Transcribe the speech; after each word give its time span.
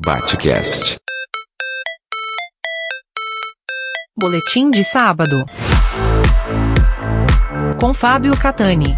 Batcast. 0.00 0.96
Boletim 4.16 4.70
de 4.70 4.84
sábado. 4.84 5.44
Com 7.80 7.92
Fábio 7.92 8.36
Catani. 8.36 8.94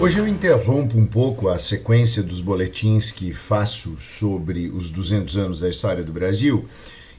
Hoje 0.00 0.18
eu 0.18 0.26
interrompo 0.26 0.96
um 0.96 1.06
pouco 1.06 1.50
a 1.50 1.58
sequência 1.58 2.22
dos 2.22 2.40
boletins 2.40 3.10
que 3.10 3.34
faço 3.34 4.00
sobre 4.00 4.70
os 4.70 4.88
200 4.88 5.36
anos 5.36 5.60
da 5.60 5.68
história 5.68 6.02
do 6.02 6.12
Brasil, 6.12 6.64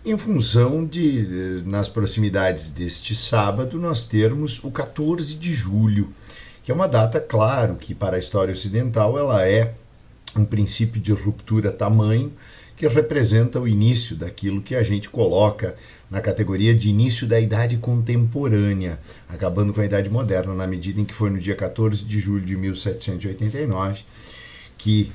em 0.06 0.18
função 0.18 0.86
de, 0.86 1.64
nas 1.66 1.90
proximidades 1.90 2.70
deste 2.70 3.16
sábado, 3.16 3.80
nós 3.80 4.04
termos 4.04 4.64
o 4.64 4.70
14 4.70 5.36
de 5.36 5.52
julho, 5.52 6.12
que 6.64 6.72
é 6.72 6.76
uma 6.76 6.88
data, 6.88 7.20
claro, 7.20 7.76
que 7.76 7.96
para 7.96 8.16
a 8.16 8.20
história 8.20 8.52
ocidental 8.52 9.18
ela 9.18 9.48
é 9.48 9.74
um 10.36 10.46
princípio 10.46 11.02
de 11.02 11.12
ruptura 11.12 11.72
tamanho 11.72 12.32
que 12.76 12.88
representa 12.88 13.60
o 13.60 13.68
início 13.68 14.16
daquilo 14.16 14.62
que 14.62 14.76
a 14.76 14.84
gente 14.84 15.10
coloca 15.10 15.76
na 16.12 16.22
categoria 16.22 16.76
de 16.76 16.90
início 16.90 17.26
da 17.26 17.40
Idade 17.40 17.78
Contemporânea, 17.78 19.00
acabando 19.30 19.74
com 19.74 19.82
a 19.82 19.86
Idade 19.86 20.10
Moderna, 20.10 20.54
na 20.54 20.68
medida 20.68 21.00
em 21.00 21.06
que 21.06 21.14
foi 21.14 21.30
no 21.30 21.40
dia 21.40 21.56
14 21.56 22.04
de 22.04 22.20
julho 22.20 22.46
de 22.46 22.56
1789 22.56 24.04
que 24.78 25.12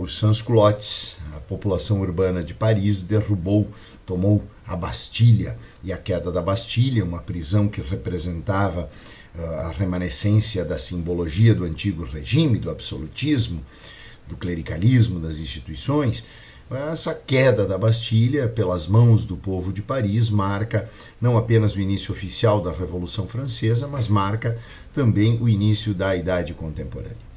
os 0.00 0.18
sans-culottes, 0.18 1.18
a 1.36 1.40
população 1.40 2.00
urbana 2.00 2.42
de 2.42 2.54
Paris, 2.54 3.02
derrubou, 3.02 3.68
tomou 4.04 4.42
a 4.66 4.76
Bastilha. 4.76 5.56
E 5.82 5.92
a 5.92 5.96
queda 5.96 6.30
da 6.30 6.42
Bastilha, 6.42 7.04
uma 7.04 7.20
prisão 7.20 7.68
que 7.68 7.80
representava 7.80 8.88
uh, 9.34 9.42
a 9.42 9.72
remanescência 9.72 10.64
da 10.64 10.78
simbologia 10.78 11.54
do 11.54 11.64
antigo 11.64 12.04
regime, 12.04 12.58
do 12.58 12.70
absolutismo, 12.70 13.64
do 14.26 14.36
clericalismo 14.36 15.20
das 15.20 15.38
instituições, 15.38 16.24
essa 16.70 17.14
queda 17.14 17.66
da 17.66 17.78
Bastilha 17.78 18.46
pelas 18.46 18.86
mãos 18.86 19.24
do 19.24 19.38
povo 19.38 19.72
de 19.72 19.80
Paris 19.80 20.28
marca 20.28 20.86
não 21.18 21.38
apenas 21.38 21.74
o 21.74 21.80
início 21.80 22.12
oficial 22.12 22.60
da 22.60 22.70
Revolução 22.70 23.26
Francesa, 23.26 23.88
mas 23.88 24.06
marca 24.06 24.58
também 24.92 25.40
o 25.40 25.48
início 25.48 25.94
da 25.94 26.14
Idade 26.14 26.52
Contemporânea. 26.52 27.27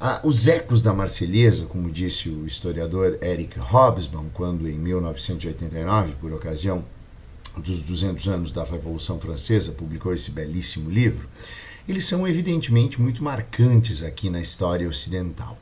Ah, 0.00 0.20
os 0.22 0.46
ecos 0.46 0.80
da 0.80 0.92
Marselhesa, 0.92 1.66
como 1.66 1.90
disse 1.90 2.28
o 2.28 2.46
historiador 2.46 3.18
Eric 3.20 3.58
Hobsbawm, 3.58 4.28
quando 4.32 4.68
em 4.68 4.78
1989, 4.78 6.12
por 6.20 6.32
ocasião 6.32 6.84
dos 7.56 7.82
200 7.82 8.28
anos 8.28 8.52
da 8.52 8.62
Revolução 8.62 9.18
Francesa, 9.18 9.72
publicou 9.72 10.14
esse 10.14 10.30
belíssimo 10.30 10.88
livro, 10.88 11.28
eles 11.88 12.04
são 12.04 12.28
evidentemente 12.28 13.00
muito 13.00 13.24
marcantes 13.24 14.04
aqui 14.04 14.30
na 14.30 14.40
história 14.40 14.88
ocidental. 14.88 15.58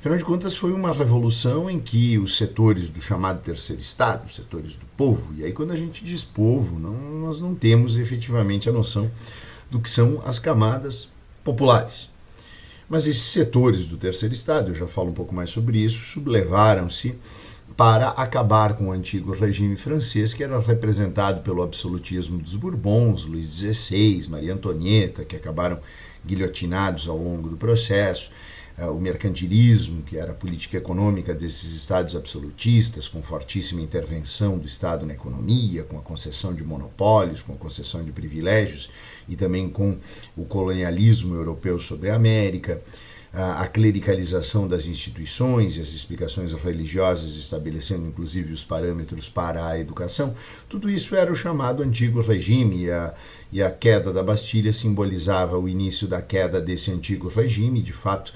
Afinal 0.00 0.18
de 0.18 0.24
contas, 0.24 0.56
foi 0.56 0.72
uma 0.72 0.92
revolução 0.92 1.70
em 1.70 1.78
que 1.78 2.18
os 2.18 2.36
setores 2.36 2.90
do 2.90 3.00
chamado 3.00 3.42
terceiro 3.42 3.80
Estado, 3.80 4.26
os 4.26 4.34
setores 4.34 4.74
do 4.74 4.86
povo, 4.96 5.32
e 5.36 5.44
aí 5.44 5.52
quando 5.52 5.70
a 5.70 5.76
gente 5.76 6.04
diz 6.04 6.24
povo, 6.24 6.80
não, 6.80 6.98
nós 7.20 7.40
não 7.40 7.54
temos 7.54 7.96
efetivamente 7.96 8.68
a 8.68 8.72
noção 8.72 9.08
do 9.70 9.78
que 9.78 9.88
são 9.88 10.20
as 10.24 10.40
camadas 10.40 11.10
populares. 11.44 12.08
Mas 12.88 13.06
esses 13.06 13.22
setores 13.22 13.86
do 13.86 13.96
terceiro 13.96 14.34
Estado, 14.34 14.70
eu 14.70 14.74
já 14.74 14.88
falo 14.88 15.10
um 15.10 15.14
pouco 15.14 15.34
mais 15.34 15.50
sobre 15.50 15.78
isso, 15.78 15.98
sublevaram-se 16.06 17.18
para 17.76 18.08
acabar 18.08 18.74
com 18.74 18.88
o 18.88 18.92
antigo 18.92 19.32
regime 19.32 19.76
francês, 19.76 20.32
que 20.32 20.42
era 20.42 20.58
representado 20.58 21.42
pelo 21.42 21.62
absolutismo 21.62 22.38
dos 22.38 22.54
Bourbons, 22.54 23.24
Luís 23.24 23.46
XVI, 23.46 24.26
Maria 24.30 24.54
Antonieta, 24.54 25.24
que 25.24 25.36
acabaram 25.36 25.78
guilhotinados 26.26 27.06
ao 27.08 27.16
longo 27.16 27.50
do 27.50 27.56
processo, 27.56 28.30
o 28.86 29.00
mercantilismo, 29.00 30.02
que 30.02 30.16
era 30.16 30.30
a 30.30 30.34
política 30.34 30.76
econômica 30.76 31.34
desses 31.34 31.74
estados 31.74 32.14
absolutistas, 32.14 33.08
com 33.08 33.20
fortíssima 33.20 33.80
intervenção 33.80 34.56
do 34.56 34.66
Estado 34.66 35.04
na 35.04 35.14
economia, 35.14 35.82
com 35.82 35.98
a 35.98 36.02
concessão 36.02 36.54
de 36.54 36.62
monopólios, 36.62 37.42
com 37.42 37.52
a 37.52 37.56
concessão 37.56 38.04
de 38.04 38.12
privilégios 38.12 38.88
e 39.28 39.34
também 39.34 39.68
com 39.68 39.98
o 40.36 40.44
colonialismo 40.44 41.34
europeu 41.34 41.80
sobre 41.80 42.10
a 42.10 42.14
América, 42.14 42.80
a 43.32 43.66
clericalização 43.66 44.66
das 44.66 44.86
instituições 44.86 45.76
e 45.76 45.82
as 45.82 45.88
explicações 45.88 46.54
religiosas, 46.54 47.36
estabelecendo 47.36 48.06
inclusive 48.06 48.52
os 48.52 48.64
parâmetros 48.64 49.28
para 49.28 49.66
a 49.66 49.78
educação, 49.78 50.34
tudo 50.68 50.88
isso 50.88 51.14
era 51.14 51.30
o 51.30 51.36
chamado 51.36 51.82
antigo 51.82 52.22
regime 52.22 52.84
e 52.84 52.90
a, 52.90 53.14
e 53.52 53.62
a 53.62 53.70
queda 53.70 54.12
da 54.12 54.22
Bastilha 54.22 54.72
simbolizava 54.72 55.58
o 55.58 55.68
início 55.68 56.08
da 56.08 56.22
queda 56.22 56.60
desse 56.60 56.90
antigo 56.90 57.28
regime, 57.28 57.82
de 57.82 57.92
fato 57.92 58.32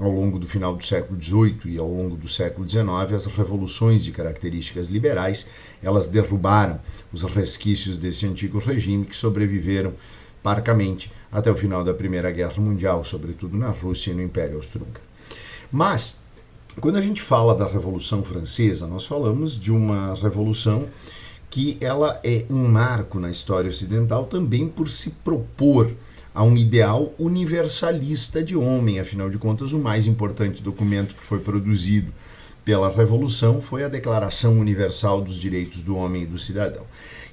ao 0.00 0.10
longo 0.10 0.38
do 0.38 0.48
final 0.48 0.74
do 0.74 0.84
século 0.84 1.22
XVIII 1.22 1.60
e 1.66 1.78
ao 1.78 1.86
longo 1.86 2.16
do 2.16 2.28
século 2.28 2.68
XIX, 2.68 3.12
as 3.14 3.26
revoluções 3.26 4.02
de 4.02 4.10
características 4.10 4.88
liberais, 4.88 5.46
elas 5.82 6.08
derrubaram 6.08 6.80
os 7.12 7.22
resquícios 7.22 7.98
desse 7.98 8.26
antigo 8.26 8.58
regime 8.58 9.04
que 9.04 9.14
sobreviveram 9.14 9.92
parcamente 10.42 11.12
até 11.30 11.50
o 11.50 11.56
final 11.56 11.84
da 11.84 11.92
Primeira 11.92 12.30
Guerra 12.30 12.60
Mundial, 12.60 13.04
sobretudo 13.04 13.58
na 13.58 13.68
Rússia 13.68 14.10
e 14.10 14.14
no 14.14 14.22
Império 14.22 14.56
Austro-Húngaro. 14.56 15.04
Mas, 15.70 16.20
quando 16.80 16.96
a 16.96 17.02
gente 17.02 17.20
fala 17.20 17.54
da 17.54 17.66
Revolução 17.66 18.24
Francesa, 18.24 18.86
nós 18.86 19.04
falamos 19.04 19.60
de 19.60 19.70
uma 19.70 20.14
revolução 20.14 20.88
que 21.50 21.76
ela 21.80 22.20
é 22.22 22.44
um 22.48 22.68
marco 22.68 23.18
na 23.18 23.30
história 23.30 23.68
ocidental 23.68 24.24
também 24.26 24.68
por 24.68 24.88
se 24.88 25.10
propor 25.10 25.90
a 26.32 26.44
um 26.44 26.56
ideal 26.56 27.12
universalista 27.18 28.42
de 28.42 28.56
homem. 28.56 29.00
Afinal 29.00 29.28
de 29.28 29.36
contas, 29.36 29.72
o 29.72 29.78
mais 29.78 30.06
importante 30.06 30.62
documento 30.62 31.14
que 31.14 31.24
foi 31.24 31.40
produzido 31.40 32.12
pela 32.64 32.90
Revolução 32.90 33.60
foi 33.60 33.82
a 33.82 33.88
Declaração 33.88 34.58
Universal 34.58 35.22
dos 35.22 35.36
Direitos 35.36 35.82
do 35.82 35.96
Homem 35.96 36.22
e 36.22 36.26
do 36.26 36.38
Cidadão. 36.38 36.84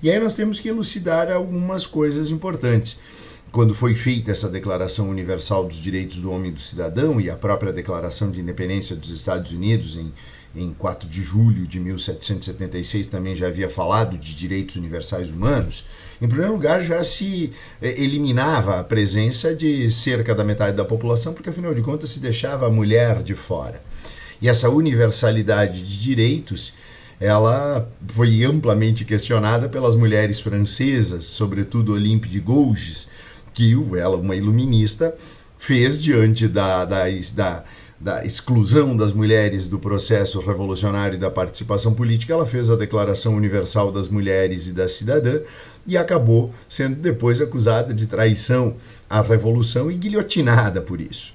E 0.01 0.09
aí 0.09 0.19
nós 0.19 0.35
temos 0.35 0.59
que 0.59 0.67
elucidar 0.67 1.31
algumas 1.31 1.85
coisas 1.85 2.31
importantes. 2.31 2.99
Quando 3.51 3.73
foi 3.73 3.95
feita 3.95 4.31
essa 4.31 4.49
Declaração 4.49 5.09
Universal 5.09 5.65
dos 5.65 5.77
Direitos 5.77 6.17
do 6.17 6.31
Homem 6.31 6.51
e 6.51 6.53
do 6.53 6.61
Cidadão 6.61 7.19
e 7.19 7.29
a 7.29 7.35
própria 7.35 7.71
Declaração 7.71 8.29
de 8.29 8.39
Independência 8.39 8.95
dos 8.95 9.09
Estados 9.09 9.51
Unidos 9.51 9.95
em 9.95 10.11
em 10.57 10.73
4 10.73 11.07
de 11.07 11.21
julho 11.21 11.67
de 11.67 11.79
1776, 11.79 13.07
também 13.07 13.35
já 13.35 13.47
havia 13.47 13.69
falado 13.69 14.17
de 14.17 14.33
direitos 14.33 14.75
universais 14.75 15.29
humanos. 15.29 15.85
Em 16.21 16.27
primeiro 16.27 16.53
lugar, 16.53 16.81
já 16.81 17.03
se 17.03 17.51
eh, 17.81 18.01
eliminava 18.01 18.79
a 18.79 18.83
presença 18.83 19.55
de 19.55 19.89
cerca 19.91 20.33
da 20.33 20.43
metade 20.43 20.75
da 20.75 20.83
população, 20.83 21.33
porque 21.33 21.49
afinal 21.49 21.73
de 21.73 21.81
contas 21.81 22.09
se 22.09 22.19
deixava 22.19 22.67
a 22.67 22.71
mulher 22.71 23.21
de 23.21 23.35
fora. 23.35 23.81
E 24.41 24.49
essa 24.49 24.69
universalidade 24.69 25.81
de 25.81 25.99
direitos 25.99 26.73
ela 27.19 27.89
foi 28.09 28.43
amplamente 28.43 29.03
questionada 29.03 29.67
pelas 29.67 29.95
mulheres 29.95 30.39
francesas, 30.39 31.25
sobretudo 31.25 31.93
Olympe 31.93 32.29
de 32.29 32.39
Gouges, 32.39 33.07
que 33.57 33.73
ela, 33.97 34.17
uma 34.17 34.35
iluminista, 34.35 35.15
fez 35.57 35.99
diante 35.99 36.47
da, 36.47 36.85
da, 36.85 37.05
da 37.35 37.63
da 37.99 38.23
exclusão 38.23 38.95
das 38.95 39.11
mulheres 39.11 39.67
do 39.67 39.79
processo 39.79 40.39
revolucionário 40.39 41.15
e 41.15 41.19
da 41.19 41.31
participação 41.31 41.95
política, 41.95 42.31
ela 42.31 42.45
fez 42.45 42.69
a 42.69 42.75
Declaração 42.75 43.33
Universal 43.33 43.91
das 43.91 44.07
Mulheres 44.07 44.67
e 44.67 44.71
da 44.71 44.87
Cidadã 44.87 45.39
e 45.83 45.97
acabou 45.97 46.53
sendo 46.69 46.97
depois 46.97 47.41
acusada 47.41 47.95
de 47.95 48.05
traição 48.05 48.75
à 49.09 49.19
revolução 49.23 49.89
e 49.89 49.95
guilhotinada 49.95 50.79
por 50.79 51.01
isso. 51.01 51.33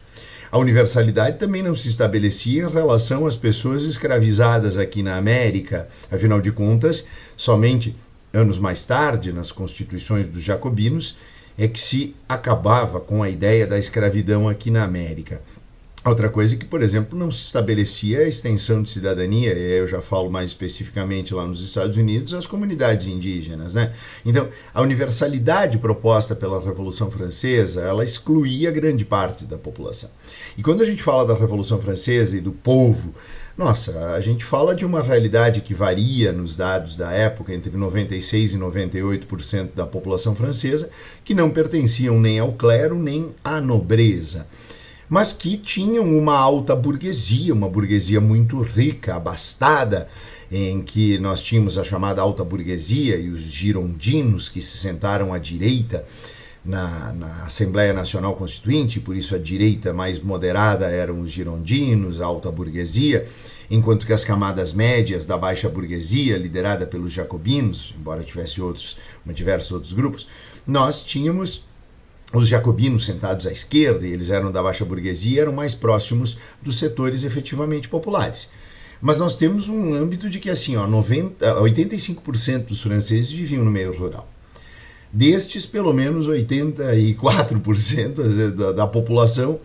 A 0.53 0.59
universalidade 0.59 1.37
também 1.37 1.65
não 1.65 1.75
se 1.75 1.89
estabelecia 1.89 2.63
em 2.63 2.71
relação 2.71 3.27
às 3.27 3.35
pessoas 3.35 3.83
escravizadas 3.83 4.79
aqui 4.79 5.03
na 5.03 5.17
América, 5.17 5.89
afinal 6.13 6.41
de 6.41 6.53
contas, 6.53 7.05
somente 7.37 7.97
anos 8.33 8.59
mais 8.59 8.87
tarde, 8.87 9.33
nas 9.33 9.51
constituições 9.51 10.29
dos 10.29 10.43
jacobinos, 10.43 11.17
é 11.57 11.69
que 11.69 11.81
se 11.81 12.15
acabava 12.29 13.01
com 13.01 13.23
a 13.23 13.29
ideia 13.29 13.67
da 13.67 13.79
escravidão 13.79 14.49
aqui 14.49 14.71
na 14.71 14.85
América. 14.85 15.41
Outra 16.05 16.29
coisa 16.29 16.57
é 16.57 16.59
que, 16.59 16.65
por 16.65 16.83
exemplo, 16.83 17.17
não 17.17 17.31
se 17.31 17.45
estabelecia 17.45 18.19
a 18.19 18.27
extensão 18.27 18.83
de 18.83 18.91
cidadania, 18.91 19.53
e 19.53 19.79
eu 19.79 19.87
já 19.87 20.03
falo 20.03 20.29
mais 20.29 20.51
especificamente 20.51 21.33
lá 21.33 21.47
nos 21.47 21.63
Estados 21.63 21.97
Unidos, 21.97 22.35
as 22.35 22.45
comunidades 22.45 23.07
indígenas. 23.07 23.75
Né? 23.75 23.93
Então, 24.27 24.49
a 24.75 24.83
universalidade 24.83 25.79
proposta 25.79 26.35
pela 26.35 26.61
Revolução 26.61 27.09
Francesa, 27.09 27.83
ela 27.83 28.03
excluía 28.03 28.73
grande 28.73 29.05
parte 29.05 29.45
da 29.45 29.57
população. 29.57 30.11
E 30.59 30.63
quando 30.63 30.83
a 30.83 30.85
gente 30.85 31.05
fala 31.05 31.25
da 31.25 31.35
Revolução 31.35 31.81
Francesa 31.81 32.37
e 32.37 32.41
do 32.41 32.51
povo, 32.51 33.15
nossa, 33.57 34.15
a 34.15 34.21
gente 34.21 34.45
fala 34.45 34.75
de 34.75 34.85
uma 34.85 35.03
realidade 35.03 35.61
que 35.61 35.75
varia 35.75 36.33
nos 36.33 36.57
dados 36.57 36.97
da 36.97 37.13
época 37.13 37.55
entre 37.55 37.77
96 37.77 38.55
e 38.55 38.59
98% 38.59 39.71
da 39.75 39.87
população 39.87 40.35
francesa 40.35 40.91
que 41.25 41.35
não 41.35 41.51
pertenciam 41.51 42.19
nem 42.19 42.39
ao 42.39 42.53
clero 42.53 42.99
nem 42.99 43.35
à 43.45 43.61
nobreza 43.61 44.47
mas 45.13 45.31
que 45.31 45.59
tinham 45.59 46.07
uma 46.07 46.35
alta 46.35 46.75
burguesia, 46.75 47.53
uma 47.53 47.69
burguesia 47.69 48.19
muito 48.19 48.63
rica, 48.63 49.15
abastada, 49.15 50.09
em 50.51 50.81
que 50.81 51.19
nós 51.19 51.43
tínhamos 51.43 51.77
a 51.77 51.85
chamada 51.85 52.23
alta 52.23 52.43
burguesia 52.43 53.17
e 53.17 53.29
os 53.29 53.43
girondinos 53.43 54.49
que 54.49 54.63
se 54.63 54.79
sentaram 54.79 55.35
à 55.35 55.39
direita 55.39 56.03
na, 56.65 57.13
na, 57.13 57.45
Assembleia 57.45 57.93
Nacional 57.93 58.35
Constituinte, 58.35 59.01
por 59.01 59.17
isso 59.17 59.35
a 59.35 59.39
direita 59.39 59.93
mais 59.93 60.21
moderada 60.21 60.87
eram 60.87 61.21
os 61.21 61.31
girondinos, 61.31 62.21
a 62.21 62.27
alta 62.27 62.51
burguesia, 62.51 63.27
enquanto 63.71 64.07
que 64.07 64.13
as 64.13 64.25
camadas 64.25 64.73
médias 64.73 65.25
da 65.25 65.37
baixa 65.37 65.69
burguesia, 65.69 66.39
liderada 66.39 66.87
pelos 66.87 67.13
jacobinos, 67.13 67.95
embora 67.99 68.23
tivesse 68.23 68.61
outros, 68.61 68.97
diversos 69.27 69.73
outros 69.73 69.93
grupos, 69.93 70.29
nós 70.67 71.03
tínhamos 71.03 71.65
os 72.33 72.49
jacobinos 72.49 73.05
sentados 73.05 73.47
à 73.47 73.53
esquerda, 73.53 74.07
e 74.07 74.13
eles 74.13 74.31
eram 74.31 74.51
da 74.51 74.63
baixa 74.63 74.85
burguesia, 74.85 75.43
eram 75.43 75.53
mais 75.53 75.75
próximos 75.75 76.39
dos 76.63 76.79
setores 76.79 77.25
efetivamente 77.25 77.89
populares. 77.89 78.49
Mas 79.01 79.19
nós 79.19 79.35
temos 79.35 79.69
um 79.69 79.95
âmbito 79.95 80.31
de 80.31 80.39
que 80.39 80.49
assim, 80.49 80.77
ó, 80.77 80.87
90, 80.87 81.57
85% 81.61 82.67
dos 82.67 82.81
franceses 82.81 83.33
viviam 83.33 83.65
no 83.65 83.71
meio 83.71 83.93
rural. 83.93 84.32
Destes, 85.13 85.67
pelo 85.67 85.93
menos 85.93 86.27
84% 86.27 88.55
da, 88.55 88.73
da 88.73 88.87
população 88.87 89.61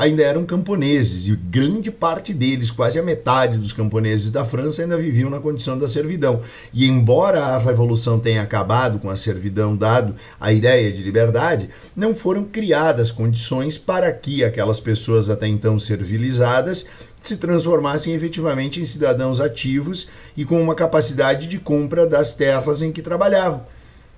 ainda 0.00 0.22
eram 0.22 0.46
camponeses 0.46 1.28
e 1.28 1.36
grande 1.36 1.90
parte 1.90 2.32
deles, 2.32 2.70
quase 2.70 2.98
a 2.98 3.02
metade 3.02 3.58
dos 3.58 3.74
camponeses 3.74 4.30
da 4.30 4.46
França, 4.46 4.80
ainda 4.80 4.96
viviam 4.96 5.28
na 5.28 5.40
condição 5.40 5.78
da 5.78 5.86
servidão. 5.86 6.40
E 6.72 6.88
embora 6.88 7.44
a 7.44 7.58
revolução 7.58 8.18
tenha 8.18 8.40
acabado 8.40 8.98
com 8.98 9.10
a 9.10 9.16
servidão, 9.16 9.76
dado 9.76 10.16
a 10.40 10.54
ideia 10.54 10.90
de 10.90 11.02
liberdade, 11.02 11.68
não 11.94 12.14
foram 12.14 12.44
criadas 12.44 13.10
condições 13.10 13.76
para 13.76 14.10
que 14.10 14.42
aquelas 14.42 14.80
pessoas 14.80 15.28
até 15.28 15.46
então 15.46 15.78
servilizadas 15.78 16.86
se 17.20 17.36
transformassem 17.36 18.14
efetivamente 18.14 18.80
em 18.80 18.86
cidadãos 18.86 19.38
ativos 19.38 20.08
e 20.34 20.46
com 20.46 20.62
uma 20.62 20.74
capacidade 20.74 21.46
de 21.46 21.58
compra 21.58 22.06
das 22.06 22.32
terras 22.32 22.80
em 22.80 22.90
que 22.90 23.02
trabalhavam 23.02 23.66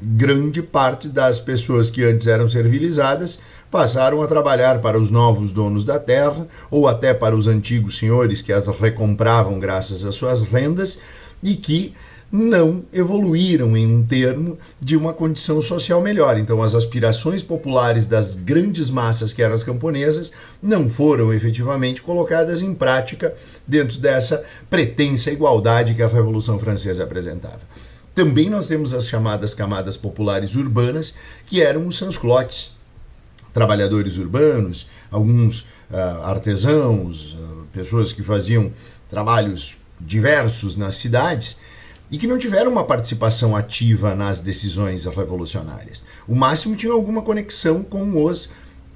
grande 0.02 0.62
parte 0.62 1.08
das 1.08 1.38
pessoas 1.38 1.90
que 1.90 2.04
antes 2.04 2.26
eram 2.26 2.49
servilizadas 2.49 3.38
passaram 3.70 4.20
a 4.20 4.26
trabalhar 4.26 4.81
para 4.81 4.99
os 4.99 5.10
novos 5.10 5.52
donos 5.52 5.84
da 5.84 5.99
terra 5.99 6.46
ou 6.70 6.87
até 6.87 7.14
para 7.14 7.37
os 7.37 7.46
antigos 7.46 7.99
senhores 7.99 8.43
que 8.43 8.52
as 8.52 8.66
recompravam 8.66 9.58
graças 9.58 10.04
às 10.04 10.14
suas 10.14 10.43
rendas 10.43 10.99
e 11.43 11.54
que 11.54 11.94
não 12.32 12.82
evoluíram 12.94 13.76
em 13.76 13.87
um 13.87 14.02
termo 14.02 14.56
de 14.81 14.96
uma 14.96 15.12
condição 15.12 15.60
social 15.60 16.00
melhor. 16.00 16.38
Então, 16.38 16.62
as 16.62 16.75
aspirações 16.75 17.43
populares 17.43 18.06
das 18.06 18.34
grandes 18.34 18.88
massas 18.88 19.34
que 19.34 19.43
eram 19.43 19.54
as 19.54 19.62
camponesas 19.62 20.32
não 20.62 20.88
foram 20.88 21.31
efetivamente 21.31 22.00
colocadas 22.00 22.62
em 22.62 22.72
prática 22.72 23.34
dentro 23.69 23.99
dessa 23.99 24.43
pretensa 24.70 25.31
igualdade 25.31 25.94
que 25.94 26.02
a 26.02 26.08
Revolução 26.08 26.58
Francesa 26.58 27.04
apresentava. 27.04 27.60
Também 28.14 28.50
nós 28.50 28.67
temos 28.67 28.93
as 28.93 29.09
chamadas 29.09 29.55
camadas 29.55 29.97
populares 29.97 30.55
urbanas, 30.55 31.14
que 31.47 31.62
eram 31.62 31.87
os 31.87 31.97
sans-culottes, 31.97 32.76
trabalhadores 33.53 34.19
urbanos, 34.19 34.87
alguns 35.11 35.62
uh, 35.91 36.23
artesãos, 36.25 37.32
uh, 37.32 37.67
pessoas 37.73 38.12
que 38.12 38.23
faziam 38.23 38.73
trabalhos 39.09 39.76
diversos 40.00 40.76
nas 40.76 40.97
cidades 40.97 41.59
e 42.11 42.19
que 42.19 42.26
não 42.26 42.38
tiveram 42.38 42.70
uma 42.70 42.85
participação 42.85 43.56
ativa 43.56 44.14
nas 44.14 44.41
decisões 44.41 45.06
revolucionárias. 45.06 46.05
O 46.29 46.35
máximo 46.35 46.76
tinha 46.76 46.93
alguma 46.93 47.23
conexão 47.23 47.82
com 47.82 48.25
os 48.25 48.50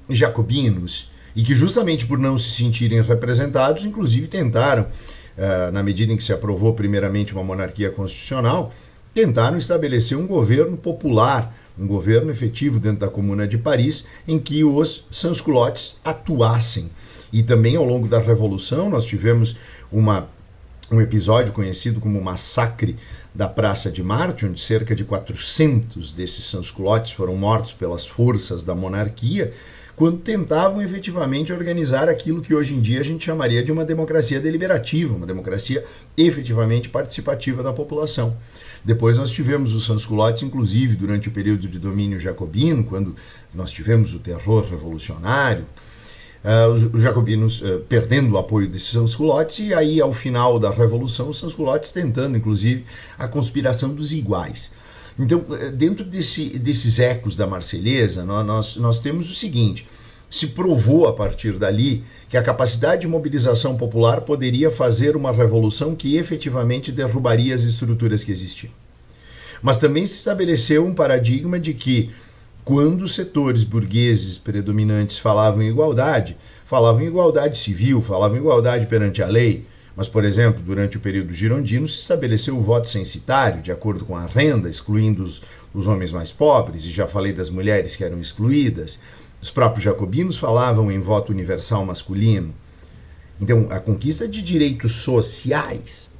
jacobinos 0.09 1.11
e 1.35 1.41
que 1.43 1.55
justamente 1.55 2.05
por 2.05 2.19
não 2.19 2.37
se 2.37 2.51
sentirem 2.51 3.01
representados, 3.01 3.85
inclusive 3.85 4.27
tentaram, 4.27 4.83
uh, 4.83 5.71
na 5.71 5.81
medida 5.81 6.13
em 6.13 6.17
que 6.17 6.23
se 6.23 6.33
aprovou 6.33 6.73
primeiramente 6.73 7.33
uma 7.33 7.43
monarquia 7.43 7.89
constitucional, 7.89 8.71
tentaram 9.17 9.57
estabelecer 9.57 10.15
um 10.15 10.27
governo 10.27 10.77
popular, 10.77 11.51
um 11.75 11.87
governo 11.87 12.29
efetivo 12.29 12.79
dentro 12.79 12.99
da 12.99 13.09
Comuna 13.09 13.47
de 13.47 13.57
Paris, 13.57 14.05
em 14.27 14.37
que 14.37 14.63
os 14.63 15.07
sans-culottes 15.09 15.95
atuassem. 16.05 16.87
E 17.33 17.41
também 17.41 17.75
ao 17.75 17.83
longo 17.83 18.07
da 18.07 18.19
Revolução 18.19 18.91
nós 18.91 19.05
tivemos 19.05 19.57
uma, 19.91 20.29
um 20.91 21.01
episódio 21.01 21.51
conhecido 21.51 21.99
como 21.99 22.23
Massacre 22.23 22.95
da 23.33 23.49
Praça 23.49 23.89
de 23.89 24.03
Marte, 24.03 24.45
onde 24.45 24.61
cerca 24.61 24.93
de 24.93 25.03
400 25.03 26.11
desses 26.11 26.45
sans-culottes 26.45 27.13
foram 27.13 27.35
mortos 27.35 27.73
pelas 27.73 28.05
forças 28.05 28.63
da 28.63 28.75
monarquia, 28.75 29.51
quando 29.95 30.19
tentavam 30.19 30.79
efetivamente 30.79 31.51
organizar 31.51 32.07
aquilo 32.07 32.39
que 32.39 32.53
hoje 32.53 32.75
em 32.75 32.81
dia 32.81 32.99
a 32.99 33.03
gente 33.03 33.25
chamaria 33.25 33.63
de 33.63 33.71
uma 33.71 33.83
democracia 33.83 34.39
deliberativa, 34.39 35.15
uma 35.15 35.25
democracia 35.25 35.83
efetivamente 36.15 36.87
participativa 36.87 37.63
da 37.63 37.73
população. 37.73 38.37
Depois 38.83 39.17
nós 39.17 39.31
tivemos 39.31 39.73
os 39.73 39.85
sans-culottes, 39.85 40.43
inclusive 40.43 40.95
durante 40.95 41.27
o 41.27 41.31
período 41.31 41.67
de 41.67 41.79
domínio 41.79 42.19
jacobino, 42.19 42.83
quando 42.83 43.15
nós 43.53 43.71
tivemos 43.71 44.13
o 44.13 44.19
terror 44.19 44.65
revolucionário, 44.69 45.65
uh, 46.43 46.71
os, 46.71 46.83
os, 46.93 47.01
jacobinos 47.01 47.61
uh, 47.61 47.79
perdendo 47.89 48.33
o 48.33 48.37
apoio 48.37 48.67
desses 48.67 48.89
sans-culottes, 48.89 49.59
e 49.59 49.73
aí 49.73 49.99
ao 49.99 50.13
final 50.13 50.59
da 50.59 50.69
revolução 50.69 51.29
os 51.29 51.37
sans-culottes 51.37 51.91
tentando, 51.91 52.37
inclusive, 52.37 52.85
a 53.17 53.27
conspiração 53.27 53.93
dos 53.93 54.13
iguais. 54.13 54.71
Então, 55.19 55.43
eh, 55.59 55.71
dentro 55.71 56.05
desse, 56.05 56.59
desses 56.59 56.99
ecos 56.99 57.35
da 57.35 57.47
Marselhesa, 57.47 58.23
nós, 58.23 58.75
nós 58.75 58.99
temos 58.99 59.29
o 59.31 59.33
seguinte: 59.33 59.87
se 60.37 60.47
provou 60.47 61.07
a 61.07 61.13
partir 61.13 61.53
dali 61.53 62.03
que 62.29 62.37
a 62.37 62.43
capacidade 62.43 63.01
de 63.01 63.07
mobilização 63.07 63.75
popular 63.75 64.21
poderia 64.21 64.69
fazer 64.69 65.15
uma 65.15 65.31
revolução 65.31 65.95
que 65.95 66.17
efetivamente 66.17 66.91
derrubaria 66.91 67.55
as 67.55 67.63
estruturas 67.63 68.23
que 68.23 68.31
existiam. 68.31 68.71
Mas 69.61 69.77
também 69.77 70.05
se 70.05 70.15
estabeleceu 70.15 70.85
um 70.85 70.93
paradigma 70.93 71.59
de 71.59 71.73
que, 71.73 72.11
quando 72.63 73.01
os 73.01 73.15
setores 73.15 73.63
burgueses 73.63 74.37
predominantes 74.37 75.17
falavam 75.17 75.61
em 75.61 75.69
igualdade, 75.69 76.37
falavam 76.65 77.01
em 77.01 77.07
igualdade 77.07 77.57
civil, 77.57 78.01
falavam 78.01 78.37
em 78.37 78.41
igualdade 78.41 78.85
perante 78.85 79.23
a 79.23 79.27
lei, 79.27 79.65
mas, 79.97 80.07
por 80.07 80.23
exemplo, 80.23 80.61
durante 80.63 80.95
o 80.95 80.99
período 80.99 81.33
girondino 81.33 81.87
se 81.87 82.01
estabeleceu 82.01 82.55
o 82.55 82.61
voto 82.61 82.87
censitário, 82.87 83.63
de 83.63 83.71
acordo 83.71 84.05
com 84.05 84.15
a 84.15 84.27
renda, 84.27 84.69
excluindo 84.69 85.23
os, 85.23 85.41
os 85.73 85.87
homens 85.87 86.11
mais 86.11 86.31
pobres, 86.31 86.85
e 86.85 86.91
já 86.91 87.07
falei 87.07 87.33
das 87.33 87.49
mulheres 87.49 87.95
que 87.95 88.03
eram 88.03 88.21
excluídas. 88.21 88.99
Os 89.41 89.51
próprios 89.51 89.83
jacobinos 89.83 90.37
falavam 90.37 90.91
em 90.91 90.99
voto 90.99 91.31
universal 91.31 91.85
masculino. 91.85 92.53
Então, 93.39 93.67
a 93.69 93.79
conquista 93.79 94.27
de 94.27 94.41
direitos 94.41 94.93
sociais, 94.93 96.15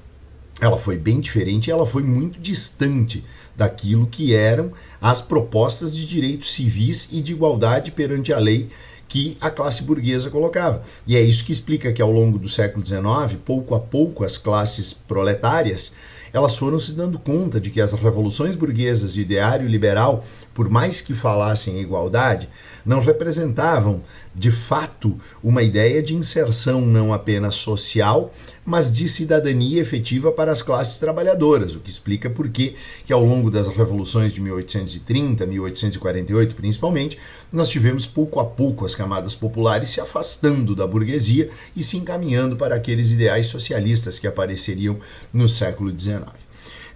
ela 0.61 0.77
foi 0.77 0.97
bem 0.97 1.19
diferente, 1.19 1.71
ela 1.71 1.85
foi 1.85 2.03
muito 2.03 2.39
distante 2.39 3.23
daquilo 3.55 4.05
que 4.05 4.35
eram 4.35 4.71
as 5.01 5.19
propostas 5.19 5.95
de 5.95 6.06
direitos 6.06 6.53
civis 6.53 7.09
e 7.11 7.21
de 7.21 7.31
igualdade 7.31 7.92
perante 7.92 8.31
a 8.31 8.37
lei 8.37 8.69
que 9.07 9.37
a 9.39 9.49
classe 9.49 9.83
burguesa 9.83 10.30
colocava. 10.30 10.83
E 11.07 11.15
é 11.15 11.21
isso 11.21 11.45
que 11.45 11.51
explica 11.51 11.94
que 11.94 12.01
ao 12.01 12.11
longo 12.11 12.37
do 12.37 12.49
século 12.49 12.85
XIX, 12.85 13.39
pouco 13.44 13.73
a 13.73 13.80
pouco, 13.80 14.23
as 14.23 14.37
classes 14.37 14.94
proletárias 14.94 15.92
elas 16.33 16.56
foram 16.56 16.80
se 16.80 16.92
dando 16.92 17.18
conta 17.18 17.59
de 17.59 17.71
que 17.71 17.81
as 17.81 17.94
revoluções 17.94 18.53
burguesas 18.53 19.15
e 19.15 19.19
o 19.19 19.21
ideário 19.21 19.68
liberal, 19.68 20.23
por 20.53 20.69
mais 20.69 21.01
que 21.01 21.13
falassem 21.13 21.77
em 21.77 21.81
igualdade, 21.81 22.49
não 22.87 23.01
representavam 23.01 24.01
de 24.33 24.49
fato 24.49 25.19
uma 25.44 25.61
ideia 25.61 26.01
de 26.01 26.15
inserção 26.15 26.79
não 26.79 27.13
apenas 27.13 27.56
social, 27.56 28.33
mas 28.65 28.91
de 28.91 29.07
cidadania 29.07 29.81
efetiva 29.81 30.31
para 30.31 30.51
as 30.51 30.61
classes 30.61 30.97
trabalhadoras, 30.99 31.75
o 31.75 31.79
que 31.79 31.89
explica 31.89 32.29
por 32.29 32.47
que, 32.49 32.75
ao 33.11 33.23
longo 33.23 33.51
das 33.51 33.67
revoluções 33.67 34.31
de 34.31 34.39
1830, 34.39 35.45
1848 35.45 36.56
principalmente, 36.56 37.17
nós 37.51 37.67
tivemos 37.69 38.06
pouco 38.06 38.39
a 38.39 38.45
pouco 38.45 38.85
as 38.85 38.95
camadas 38.95 39.35
populares 39.35 39.89
se 39.89 39.99
afastando 39.99 40.73
da 40.73 40.87
burguesia 40.87 41.49
e 41.75 41.83
se 41.83 41.97
encaminhando 41.97 42.56
para 42.56 42.75
aqueles 42.75 43.11
ideais 43.11 43.47
socialistas 43.47 44.17
que 44.17 44.27
apareceriam 44.27 44.97
no 45.33 45.49
século 45.49 45.97
XIX. 45.97 46.46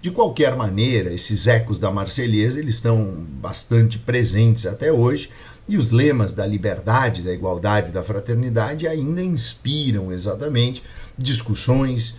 De 0.01 0.09
qualquer 0.09 0.55
maneira, 0.55 1.13
esses 1.13 1.45
ecos 1.45 1.77
da 1.77 1.91
Marselhesa 1.91 2.59
eles 2.59 2.75
estão 2.75 3.23
bastante 3.39 3.99
presentes 3.99 4.65
até 4.65 4.91
hoje, 4.91 5.29
e 5.69 5.77
os 5.77 5.91
lemas 5.91 6.33
da 6.33 6.45
liberdade, 6.45 7.21
da 7.21 7.31
igualdade, 7.31 7.91
da 7.91 8.01
fraternidade 8.01 8.87
ainda 8.87 9.21
inspiram 9.21 10.11
exatamente 10.11 10.81
discussões, 11.15 12.15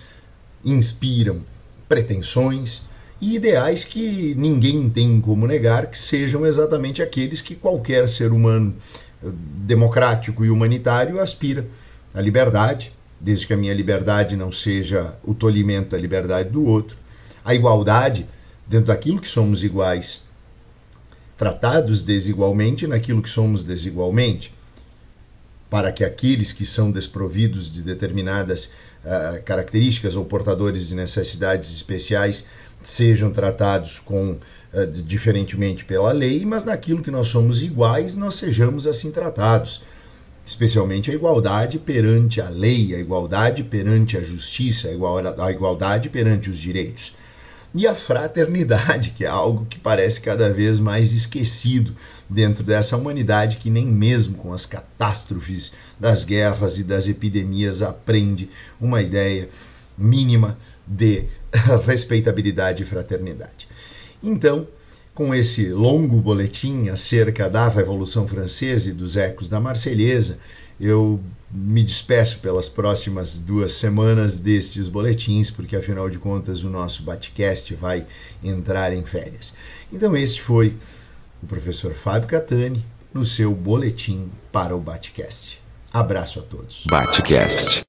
inspiram 0.65 1.45
pretensões 1.89 2.83
e 3.21 3.35
ideais 3.35 3.85
que 3.85 4.35
ninguém 4.37 4.89
tem 4.89 5.21
como 5.21 5.47
negar 5.47 5.87
que 5.87 5.99
sejam 5.99 6.47
exatamente 6.47 7.03
aqueles 7.03 7.41
que 7.41 7.57
qualquer 7.57 8.09
ser 8.09 8.33
humano 8.33 8.75
eh, 9.25 9.29
democrático 9.67 10.45
e 10.45 10.51
humanitário 10.51 11.21
aspira. 11.21 11.67
A 12.15 12.21
liberdade, 12.21 12.93
desde 13.21 13.47
que 13.47 13.53
a 13.53 13.57
minha 13.57 13.75
liberdade 13.75 14.37
não 14.37 14.53
seja 14.53 15.17
o 15.25 15.35
tolimento 15.35 15.91
da 15.91 15.99
liberdade 15.99 16.49
do 16.51 16.65
outro. 16.65 16.97
A 17.45 17.55
igualdade, 17.55 18.27
dentro 18.67 18.87
daquilo 18.87 19.21
que 19.21 19.29
somos 19.29 19.63
iguais 19.65 20.23
tratados 21.37 22.05
desigualmente 22.05 22.87
naquilo 22.87 23.21
que 23.21 23.29
somos 23.29 23.65
desigualmente. 23.65 24.55
para 25.69 25.91
que 25.91 26.05
aqueles 26.05 26.53
que 26.53 26.67
são 26.67 26.93
desprovidos 26.93 27.73
de 27.73 27.81
determinadas 27.83 28.67
uh, 28.67 29.43
características 29.43 30.17
ou 30.17 30.25
portadores 30.27 30.89
de 30.89 30.95
necessidades 30.95 31.75
especiais 31.75 32.45
sejam 32.83 33.31
tratados 33.31 33.99
com 33.99 34.33
uh, 34.33 34.87
diferentemente 35.03 35.87
pela 35.87 36.13
lei, 36.13 36.45
mas 36.45 36.65
naquilo 36.65 37.03
que 37.03 37.11
nós 37.11 37.29
somos 37.29 37.63
iguais, 37.63 38.15
nós 38.15 38.35
sejamos 38.35 38.87
assim 38.87 39.11
tratados. 39.11 39.81
Especialmente 40.45 41.11
a 41.11 41.15
igualdade 41.15 41.79
perante 41.79 42.39
a 42.43 42.51
lei, 42.51 42.95
a 42.95 42.99
igualdade 42.99 43.65
perante 43.65 44.19
a 44.19 44.23
justiça, 44.23 44.89
a 44.89 45.51
igualdade 45.51 46.11
perante 46.11 46.51
os 46.51 46.59
direitos 46.59 47.15
e 47.75 47.87
a 47.87 47.95
fraternidade, 47.95 49.11
que 49.11 49.25
é 49.25 49.29
algo 49.29 49.67
que 49.67 49.79
parece 49.79 50.21
cada 50.21 50.52
vez 50.52 50.79
mais 50.79 51.12
esquecido 51.12 51.95
dentro 52.29 52.62
dessa 52.62 52.97
humanidade 52.97 53.57
que 53.57 53.71
nem 53.71 53.87
mesmo 53.87 54.37
com 54.37 54.52
as 54.52 54.67
catástrofes 54.67 55.73
das 55.99 56.25
guerras 56.25 56.79
e 56.79 56.85
das 56.85 57.09
epidemias 57.09 57.81
aprende 57.81 58.50
uma 58.81 59.00
ideia 59.00 59.49
mínima 59.97 60.59
de 60.87 61.25
respeitabilidade 61.87 62.83
e 62.83 62.87
fraternidade. 62.87 63.69
Então, 64.23 64.67
com 65.14 65.35
esse 65.35 65.69
longo 65.69 66.21
boletim 66.21 66.88
acerca 66.88 67.49
da 67.49 67.69
Revolução 67.69 68.26
Francesa 68.26 68.90
e 68.90 68.95
dos 68.95 69.16
ecos 69.16 69.49
da 69.49 69.61
Marselhesa, 69.61 70.38
eu 70.81 71.21
me 71.50 71.83
despeço 71.83 72.38
pelas 72.38 72.69
próximas 72.69 73.38
duas 73.38 73.75
semanas 73.75 74.40
destes 74.40 74.88
boletins, 74.88 75.50
porque 75.50 75.76
afinal 75.76 76.09
de 76.09 76.19
contas 76.19 76.64
o 76.64 76.71
nosso 76.71 77.02
Batcast 77.02 77.75
vai 77.75 78.07
entrar 78.42 78.92
em 78.92 79.04
férias. 79.04 79.52
Então, 79.92 80.16
este 80.16 80.40
foi 80.40 80.75
o 81.42 81.47
professor 81.47 81.92
Fábio 81.92 82.26
Catani 82.26 82.83
no 83.12 83.25
seu 83.26 83.54
boletim 83.54 84.31
para 84.50 84.75
o 84.75 84.81
Batcast. 84.81 85.61
Abraço 85.92 86.38
a 86.38 86.42
todos. 86.42 86.85
Batcast. 86.88 87.81